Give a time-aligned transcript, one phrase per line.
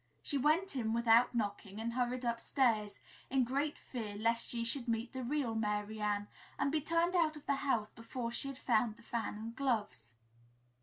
[0.23, 2.97] She went in without knocking and hurried upstairs,
[3.29, 6.27] in great fear lest she should meet the real Mary Ann
[6.57, 10.15] and be turned out of the house before she had found the fan and gloves.